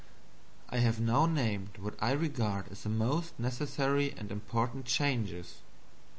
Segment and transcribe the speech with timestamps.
[0.69, 5.57] I have now named what I regard as the most necessary and important changes.